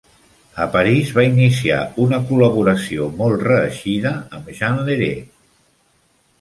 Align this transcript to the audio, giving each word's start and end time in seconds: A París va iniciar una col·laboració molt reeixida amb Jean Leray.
A 0.63 0.65
París 0.75 1.11
va 1.17 1.25
iniciar 1.27 1.77
una 2.07 2.21
col·laboració 2.31 3.11
molt 3.21 3.45
reeixida 3.51 4.17
amb 4.41 4.53
Jean 4.63 4.85
Leray. 4.91 5.17